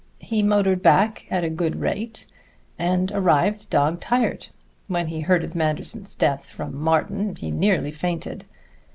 He 0.17 0.41
motored 0.41 0.81
back 0.81 1.27
at 1.29 1.43
a 1.43 1.49
good 1.51 1.75
rate, 1.79 2.25
and 2.79 3.11
arrived 3.11 3.69
dog 3.69 3.99
tired. 4.01 4.47
When 4.87 5.09
he 5.09 5.19
heard 5.21 5.43
of 5.43 5.53
Manderson's 5.53 6.15
death 6.15 6.47
from 6.49 6.75
Martin, 6.75 7.35
he 7.35 7.51
nearly 7.51 7.91
fainted. 7.91 8.45